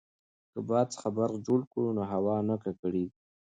[0.51, 3.17] که باد څخه برق جوړ کړو نو هوا نه ککړیږي.